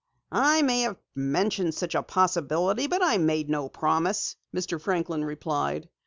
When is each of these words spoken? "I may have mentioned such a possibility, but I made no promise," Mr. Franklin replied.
"I 0.31 0.63
may 0.63 0.81
have 0.81 0.97
mentioned 1.13 1.75
such 1.75 1.93
a 1.93 2.01
possibility, 2.01 2.87
but 2.87 3.03
I 3.03 3.19
made 3.19 3.49
no 3.51 3.69
promise," 3.69 4.35
Mr. 4.51 4.81
Franklin 4.81 5.23
replied. 5.23 5.89